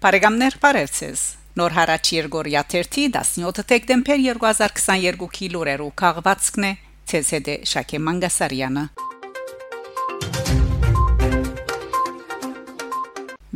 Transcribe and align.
Բարեկամներ 0.00 0.54
Փարեվցես 0.62 1.22
Նոր 1.60 1.74
հարաճ 1.76 2.10
Երգորիա 2.14 2.60
17 2.72 3.58
դեկտեմբեր 3.68 4.20
2022-ի 4.24 5.48
լուրերով 5.52 5.90
քաղվածքն 6.00 6.64
է 6.68 6.70
ՑՍԴ 7.18 7.56
Շակե 7.68 8.00
Մանգասարյանը 8.06 8.84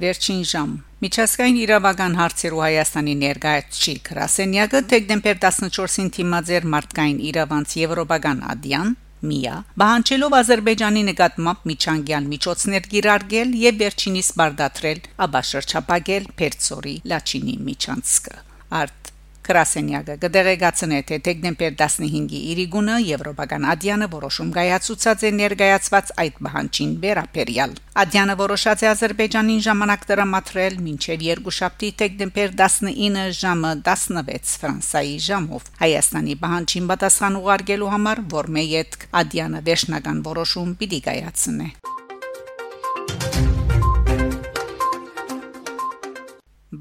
Վերջին 0.05 0.45
ժամ 0.53 0.75
Միջազգային 1.07 1.63
իրավական 1.63 2.19
հարցերու 2.21 2.63
Հայաստանի 2.67 3.15
ներկայացուցիչ 3.25 3.97
Գրասենյակը 4.11 4.83
դեկտեմբեր 4.93 5.41
14-ին 5.49 6.13
թիմաձեր 6.19 6.69
մարդկային 6.77 7.25
իրավանց 7.33 7.79
եվրոպական 7.81 8.45
ադյան 8.53 8.93
Միա 9.25 9.55
բանջելով 9.81 10.35
Ադրբեջանի 10.39 11.03
նկատմամբ 11.09 11.69
միջանկյալ 11.71 12.27
միջոցներ 12.33 12.89
գիրարգել 12.95 13.55
եւ 13.63 13.79
վերջինիս 13.85 14.29
բարդատրել, 14.41 15.01
ապա 15.29 15.43
շրջապագել 15.53 16.29
Պերցորի 16.41 16.97
Լաչինի 17.15 17.57
միջանցքը 17.71 18.37
արտ 18.83 19.04
Կրասենյակը 19.45 20.15
կդեղեկացնե 20.23 20.99
թե 21.09 21.17
դեկտեմբեր 21.27 21.75
15-ի 21.81 22.39
Իրիգունը 22.55 22.95
Եվրոպական 23.05 23.67
ադյանը 23.75 24.09
որոշում 24.15 24.53
կայացուցած 24.57 25.25
է 25.29 25.33
ներկայացված 25.41 26.13
այդ 26.25 26.39
բանջին 26.47 26.95
վերապերյալ։ 27.05 27.75
Ադյանը 28.05 28.37
որոշած 28.41 28.85
է 28.87 28.89
Ադրբեջանին 28.95 29.61
ժամանակ 29.69 30.07
տրամադրել 30.09 30.79
մինչև 30.89 31.27
երկուշաբթի 31.29 31.93
դեկտեմբեր 32.01 32.57
19-ը 32.65 33.27
ժամը 33.45 33.73
16 33.93 34.59
Ֆրանսայի 34.65 35.17
ժամով 35.29 35.71
Հայաստանի 35.85 36.41
բանջին 36.49 36.91
պատասխան 36.95 37.41
ուղարկելու 37.45 37.95
համար, 37.95 38.27
որ 38.41 38.53
մեյետ 38.57 39.01
ադյանը 39.25 39.65
վերջնական 39.69 40.29
որոշում 40.33 40.77
պիտի 40.81 41.01
կայացնե։ 41.11 41.69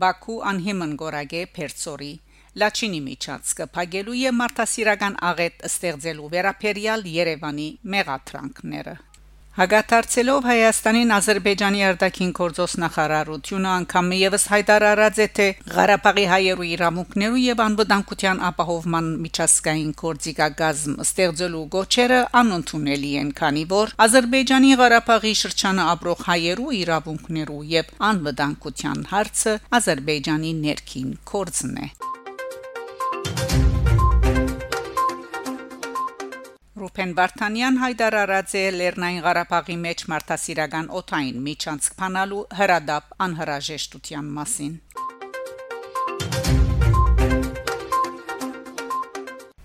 Բաքու 0.04 0.36
անհիմն 0.50 0.94
գորագե 1.00 1.42
Պերցորի 1.56 2.14
Լաչինի 2.62 3.00
միջանցքը 3.08 3.66
փագելու 3.78 4.20
եւ 4.24 4.38
մարդասիրական 4.42 5.18
աղետ 5.32 5.66
ստեղծելու 5.72 6.30
վերապերյալ 6.36 7.10
Երևանի 7.14 7.72
մեղատրանքները 7.96 8.96
Հագաթարցելով 9.54 10.46
Հայաստանին 10.50 11.12
Ադրբեջանի 11.14 11.82
արտաքին 11.88 12.30
գործոս 12.38 12.72
նախարարությունը 12.84 13.68
անգամ 13.72 14.08
եւս 14.18 14.46
հայտարարած 14.54 15.20
է 15.26 15.28
թե 15.40 15.46
Ղարաբաղի 15.76 16.24
հայերու 16.32 16.66
իրավունքներու 16.70 17.42
եւ 17.44 17.62
անվտանգության 17.66 18.42
ապահովման 18.50 19.12
միջազգային 19.26 19.92
կորձիկագազմ 20.02 20.96
ստեղծելու 21.06 21.62
գոչերը 21.78 22.22
անընդունելի 22.42 23.12
են, 23.22 23.30
քանի 23.42 23.66
որ 23.76 23.94
Ադրբեջանի 24.08 24.74
Ղարաբաղի 24.82 25.36
շրջանը 25.44 25.86
ապրող 25.94 26.26
հայերու 26.32 26.74
իրավունքներու 26.80 27.62
եւ 27.76 27.94
անվտանգության 28.10 29.06
հարցը 29.14 29.56
Ադրբեջանի 29.82 30.58
ներքին 30.66 31.14
կորձն 31.34 31.78
է։ 31.86 32.13
Ռուփեն 36.84 37.12
Վարդանյան 37.16 37.78
հայտարարած 37.80 38.56
է 38.60 38.64
Լեռնային 38.76 39.22
Ղարաբաղի 39.24 39.78
մեջ 39.86 40.04
մարդասիրական 40.14 40.90
օթային 41.00 41.40
միջանցք 41.46 41.96
փանալու 42.02 42.44
հրադապ 42.60 43.16
անհրաժեշտության 43.28 44.34
մասին։ 44.40 44.78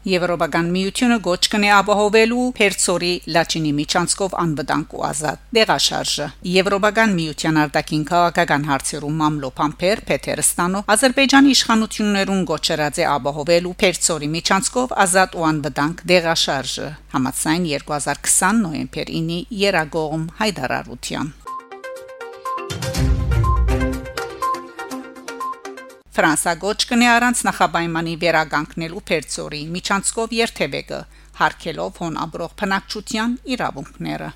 Եվրոպական 0.09 0.69
միությունը 0.73 1.17
գոչ 1.25 1.41
կնե 1.53 1.71
ապահովելու 1.79 2.45
Պերցորի 2.59 3.11
Լաչինի 3.35 3.73
միջանցքով 3.79 4.37
անվտանգ 4.43 4.95
ու 4.97 5.03
ազատ 5.09 5.43
դեղաշարժը։ 5.59 6.29
Եվրոպական 6.53 7.13
միության 7.19 7.59
արտաքին 7.65 8.07
քաղաքական 8.11 8.65
հարցերում 8.69 9.19
մամլոփամփեր 9.23 10.03
Պետերստանո 10.13 10.83
Ադրբեջանի 10.97 11.53
իշխանություններուն 11.57 12.47
գոչրած 12.53 13.03
է 13.03 13.09
ապահովելու 13.17 13.75
Պերցորի 13.85 14.31
միջանցքով 14.39 14.97
ազատ 15.05 15.37
ու 15.37 15.45
անվտանգ 15.51 16.01
դեղաշարժը։ 16.15 16.89
Համացայն 17.19 17.69
2020 17.75 18.65
նոյեմբեր 18.65 19.13
9-ի 19.19 19.43
Երագողմ 19.67 20.25
հայդարարության 20.41 21.37
Ֆրանսա 26.19 26.53
գոչ 26.59 26.79
կնի 26.91 27.07
առանց 27.07 27.41
նախապայմանի 27.47 28.13
վերագանքնելու 28.23 29.01
Պերցորի 29.09 29.59
միջանցքով 29.75 30.33
երթևեկը 30.35 30.97
հարկելով 31.41 32.01
հոն 32.03 32.17
աբրող 32.25 32.57
փնակչության 32.63 33.37
իրավունքները 33.55 34.31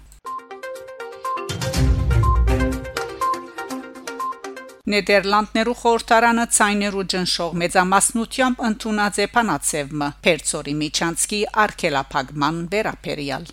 Նեդերլանդներու 4.94 5.74
խորհրդարանը 5.80 6.44
ցայներու 6.58 7.04
ջնշող 7.16 7.58
մեծամասնությամբ 7.64 8.62
ընդունած 8.70 9.20
է 9.24 9.26
փանացևը 9.34 10.12
Պերցորի 10.28 10.76
միջանցքի 10.84 11.42
արկելափակման 11.64 12.62
վերապերյալ 12.76 13.50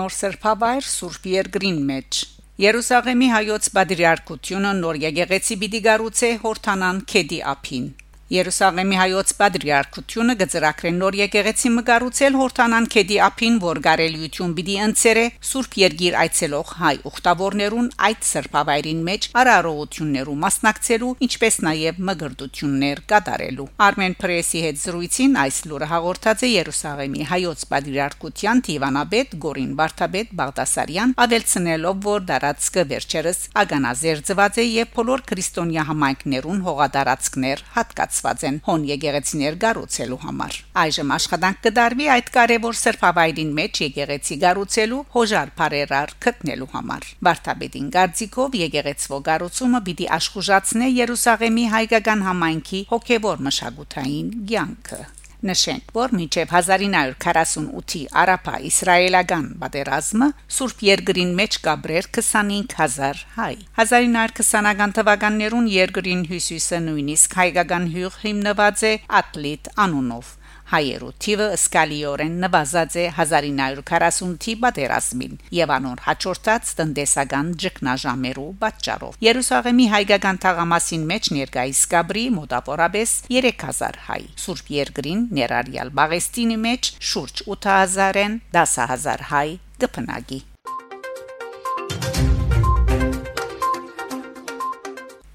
Նոր 0.00 0.18
սրբավայր 0.18 0.84
Սուրբ 0.96 1.32
Երգրին 1.36 1.80
մեջ 1.94 2.24
Երուսաղեմի 2.60 3.28
հայոց 3.32 3.66
բադրիարքությունը 3.76 4.70
նոր 4.82 4.96
եկեղեցի 5.06 5.56
պիտի 5.62 5.78
գառուցե 5.86 6.28
հորթանան 6.42 6.98
քեդի 7.12 7.38
ափին 7.52 7.86
Երուսաղեմի 8.30 8.94
հայոց 8.94 9.30
պատրիարքությունը 9.40 10.34
գծրակրեն 10.38 10.98
նոր 11.02 11.16
եկեղեցի 11.18 11.70
մգառուցել 11.74 12.36
հորթանան 12.38 12.84
քեդի 12.94 13.16
ափին, 13.26 13.54
որ 13.64 13.78
գարելյություն 13.86 14.52
պիտի 14.54 14.76
ընծերը 14.84 15.24
Սուրբ 15.50 15.74
Երգիր 15.80 16.18
այցելող 16.20 16.70
հայ 16.82 16.92
ուխտավորներուն 17.10 17.88
այդ 18.06 18.28
սրբավայրին 18.30 19.00
մեջ 19.08 19.26
արարողություններու 19.40 20.36
մասնակցելու, 20.44 21.10
ինչպես 21.26 21.58
նաև 21.66 21.98
մգրտություններ 22.10 23.02
կատարելու։ 23.10 23.66
Armen 23.90 24.14
Press-ի 24.22 24.62
հետ 24.62 24.78
զրույցին 24.84 25.34
այս 25.42 25.58
լուրը 25.66 25.90
հաղորդած 25.90 26.46
է 26.46 26.52
Երուսաղեմի 26.54 27.28
հայոց 27.34 27.66
պատրիարքության 27.74 28.64
Տիվանաբեդ 28.70 29.36
Գորին 29.42 29.74
Վարդապետ 29.82 30.32
Բաղդասարյան, 30.38 31.16
ավելցնելով, 31.26 32.00
որ 32.06 32.24
դարածքը 32.30 32.86
վերջերս 32.94 33.42
ագանազերծված 33.64 34.60
է 34.60 34.70
եւ 34.70 34.94
բոլոր 35.00 35.26
քրիստոնյա 35.34 35.88
համայնքներուն 35.90 36.64
հողադարածքներ 36.70 37.66
հատկաց 37.80 38.19
ստացված 38.20 38.42
են 38.48 38.56
հոն 38.66 38.82
եկեղեցիներ 38.90 39.54
գառուցելու 39.64 40.18
համար։ 40.24 40.56
Այժմ 40.82 41.12
աշխատանք 41.16 41.60
կդարվի 41.66 42.08
այդ 42.14 42.28
կարևոր 42.36 42.76
սրբավայրին 42.80 43.52
մեջ 43.60 43.80
եկեղեցի 43.84 44.36
գառուցելու 44.44 45.00
հոժար 45.16 45.52
բարերար 45.60 46.14
գտնելու 46.26 46.70
համար։ 46.74 47.08
Վարդապետին 47.28 47.88
Գարձիկով 47.96 48.58
եկեղեցվո 48.60 49.22
գառուցումը 49.30 49.80
պիտի 49.88 50.10
աշխուժացնե 50.20 50.90
Երուսաղեմի 51.00 51.64
հայկական 51.76 52.26
համայնքի 52.28 52.84
հոգևոր 52.92 53.48
մշակութային 53.48 54.36
ցանկը։ 54.50 55.19
Նշենք, 55.40 55.92
որ 55.96 56.10
մինչև 56.12 56.50
1948-ի 56.52 58.00
Արաբա-իսրայելական 58.22 59.46
պատերազմը 59.62 60.26
Սուրբ 60.56 60.82
Երգրին 60.88 61.30
մեջ 61.38 61.56
կաբրեր 61.64 62.08
25000 62.18 63.22
հայ։ 63.38 63.54
1920-ական 63.84 64.92
թվականներուն 64.98 65.70
Երգրին 65.76 66.26
հյուսիսը 66.34 66.82
նույնիսկ 66.90 67.38
հայկական 67.40 67.88
հյուղ 67.94 68.20
հիմնված 68.26 68.84
է 68.90 68.92
Ատլիտ 69.22 69.72
անունով 69.86 70.36
հայերու 70.70 71.10
թիվը 71.18 71.46
սկալիորեն 71.56 72.34
նվազած 72.44 72.96
է 73.00 73.04
1940-ի 73.10 74.52
պատերազմին 74.62 75.32
եւ 75.56 75.72
անոր 75.76 76.02
հաջորդած 76.04 76.70
տնտեսական 76.80 77.48
ճգնաժամերու 77.64 78.46
պատճառով 78.60 79.16
Երուսաղեմի 79.26 79.86
հայկական 79.94 80.38
թաղամասին 80.44 81.08
մեջ 81.10 81.30
ներկայիս 81.38 81.80
կաբրի 81.94 82.24
մոտավորապես 82.36 83.16
3000 83.34 83.98
հայ 84.06 84.20
Սուրբ 84.44 84.70
Երգրին 84.76 85.26
ներառյալ 85.38 85.92
Բաղեստինի 86.00 86.60
մեջ 86.66 86.92
շուրջ 87.10 87.44
8000-ն 87.56 88.38
10000 88.56 89.26
հայ 89.32 89.48
դպնագի 89.82 90.40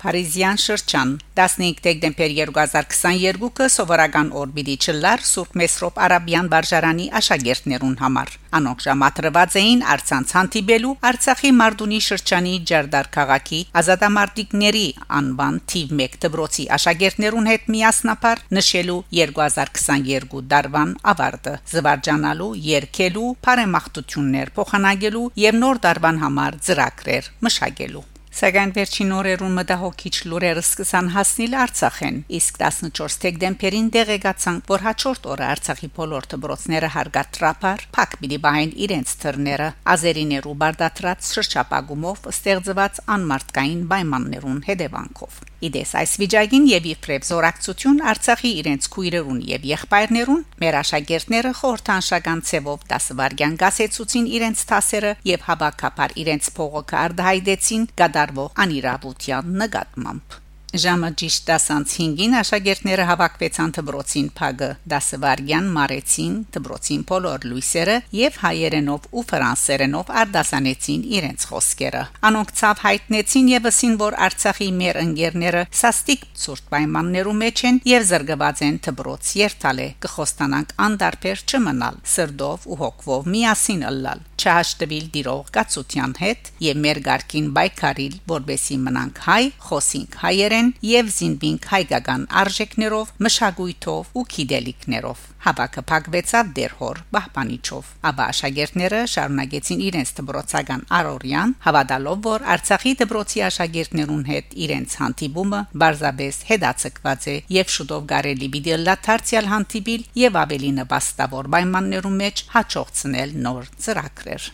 Փարիզյան 0.06 0.60
շրջան 0.62 1.12
15 1.40 1.80
դեկտեմբեր 1.82 2.34
2022-ը 2.38 3.66
սովորական 3.74 4.28
օրբիդի 4.38 4.76
չլար 4.86 5.24
Սուրբ 5.26 5.58
Մեսրոպ 5.62 5.98
Արաբյան 6.08 6.50
վարժարանի 6.52 7.08
աշակերտներուն 7.20 7.96
համար։ 8.04 8.36
Անոնք 8.60 8.86
ժամատրված 8.86 9.58
էին 9.64 9.82
արցանց 9.96 10.36
հանդիպելու 10.38 10.94
Արցախի 11.10 11.52
Մարդունի 11.64 12.00
շրջանի 12.10 12.54
Ջարդար 12.70 13.12
քաղաքի 13.18 13.64
ազատամարտիկների 13.82 14.86
անվան 15.18 15.62
թիվ 15.74 15.98
1 16.06 16.22
դբրոցի 16.30 16.70
աշակերտներուն 16.78 17.52
հետ 17.56 17.70
միասնապար 17.76 18.48
նշելու 18.62 19.04
2022 19.26 20.48
դարվան 20.54 20.98
ավարտը, 21.16 21.60
զվարճանալու, 21.76 22.56
երկելու, 22.72 23.36
բարեմաղթություններ 23.50 24.58
փոխանցելու 24.60 25.30
եւ 25.50 25.64
նոր 25.66 25.88
դարվան 25.90 26.28
համար 26.28 26.66
ծրագրեր 26.70 27.32
մշակելու 27.50 28.10
Սակայն 28.36 28.72
վերջին 28.76 29.12
օրերուն 29.16 29.54
մտահոգիչ 29.56 30.12
լուրերը 30.28 30.64
սկսան 30.66 31.12
հասնել 31.14 31.54
Արցախեն 31.56 32.18
իսկ 32.36 32.58
14 32.66 33.16
դեկտեմբերին 33.26 33.88
դեղեկացան 33.96 34.60
որ 34.68 34.84
հաջորդ 34.90 35.30
օրը 35.36 35.48
Արցախի 35.54 35.90
բոլոր 36.02 36.28
դբրոցները 36.36 36.90
հարգատրապար 36.98 37.88
փակ 37.96 38.20
պիտի 38.26 38.42
բային 38.50 38.76
իրենց 38.90 39.16
թռները 39.24 39.72
ազերիներու 39.96 40.60
բարդատրած 40.66 41.32
շրջապագումով 41.38 42.30
ստեղծված 42.36 43.04
անմարտկային 43.16 43.90
պայմաններուն 43.96 44.64
հետևանքով 44.68 45.44
Իդես 45.66 45.92
այս 45.98 46.12
վիճակին 46.22 46.66
եւ 46.70 46.88
իբրև 46.92 47.24
զորակցություն 47.26 48.02
Արցախի 48.12 48.50
իրենց 48.60 48.88
քույրերուն 48.96 49.40
եւ 49.50 49.64
եղբայրներուն 49.70 50.44
մեր 50.62 50.78
աշակերտները 50.82 51.52
խորհրդանշական 51.60 52.44
ցևով 52.50 52.84
10 52.92 53.08
վարգյան 53.22 53.56
գասեցուցին 53.64 54.28
իրենց 54.36 54.64
տասերը 54.70 55.14
եւ 55.32 55.48
հավաքապար 55.48 56.16
իրենց 56.26 56.52
փողոքը 56.60 57.00
արդահայտեցին 57.06 57.88
գդարվող 58.26 58.54
անիրավության 58.64 59.50
նկատմամբ 59.62 60.36
Ժամը 60.82 61.10
ճիշտ 61.20 61.50
10:05-ին 61.50 62.34
աշակերտները 62.40 63.04
հավաքվեցան 63.10 63.74
դբրոցին 63.78 64.26
Փագը 64.40 64.68
դասվարյան 64.92 65.70
մարեցին 65.76 66.34
դբրոցին 66.56 67.06
բոլոր 67.12 67.46
լույսերը 67.52 67.96
եւ 68.20 68.40
հայերենով 68.42 69.08
ու 69.16 69.24
ֆրանսերենով 69.30 70.12
արդասանեցին 70.22 71.06
իրենց 71.16 71.46
խոսքերը 71.52 72.04
անոնք 72.30 72.54
ցավ 72.60 72.84
հայտնեցին 72.86 73.50
եւ 73.54 73.70
ասին 73.72 73.96
որ 74.04 74.20
Արցախի 74.26 74.70
մեր 74.82 75.00
ընկերները 75.06 75.64
սաստիկ 75.82 76.28
ցուրտ 76.44 76.70
պայմաններու 76.76 77.38
մեջ 77.46 77.64
են 77.72 77.82
եւ 77.96 78.08
զրկված 78.12 78.64
են 78.70 78.80
դբրոց 78.90 79.34
երթալե 79.46 79.88
կխոստանանք 80.06 80.76
անդարբեր 80.90 81.46
չմնալ 81.46 82.00
սրդով 82.16 82.70
ու 82.76 82.80
հոգվով 82.84 83.30
միասին 83.36 83.86
ըլլալ 83.92 84.26
չհաշտվել 84.36 85.06
դիրող 85.16 85.52
գացության 85.56 86.14
հետ 86.22 86.50
եւ 86.66 86.80
մեր 86.86 87.00
ղարքին 87.06 87.48
բայկարիլ 87.56 88.16
որբեսի 88.32 88.78
մնանք 88.86 89.22
հայ 89.26 89.44
խոսինք 89.68 90.18
հայերեն 90.26 90.65
եւ 90.86 91.12
զինվինք 91.16 91.70
հայկական 91.72 92.26
արժեքներով 92.42 93.14
մշակույթով 93.26 94.12
ու 94.20 94.24
գիտելիքներով 94.36 95.24
հավաքը 95.46 95.84
փակվեցավ 95.92 96.52
դերհոր 96.58 97.02
բահբանիչով 97.16 97.90
ապա 98.10 98.28
աշակերտները 98.34 99.02
շարունակեցին 99.14 99.84
իրենց 99.90 100.14
դբրոցական 100.20 100.86
արորյան 101.00 101.56
հավատալով 101.68 102.24
որ 102.26 102.48
արցախի 102.56 102.94
դբրոցի 103.04 103.46
աշակերտներուն 103.50 104.26
հետ 104.32 104.58
իրենց 104.66 104.98
հանդիպումը 105.06 105.62
բարձաբես 105.86 106.42
հետացկված 106.50 107.30
է 107.36 107.38
եւ 107.60 107.74
շուտով 107.78 108.12
գարելի 108.16 108.52
պիտի 108.58 108.78
լաթարցիալ 108.90 109.52
հանդիպիլ 109.54 110.06
եւ 110.26 110.44
ավելի 110.46 110.76
նպաստավոր 110.82 111.52
պայմաններում 111.58 112.22
մեջ 112.26 112.46
հաջողցնել 112.58 113.42
նոր 113.46 113.74
ծրագրեր 113.86 114.54